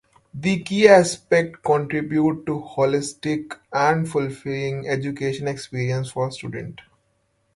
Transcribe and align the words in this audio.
These 0.33 0.63
key 0.65 0.87
aspects 0.87 1.59
contribute 1.63 2.47
to 2.47 2.57
a 2.57 2.63
holistic 2.69 3.55
and 3.71 4.09
fulfilling 4.09 4.87
educational 4.87 5.53
experience 5.53 6.09
for 6.09 6.31
students. 6.31 6.81